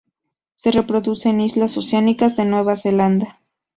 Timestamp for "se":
0.55-0.71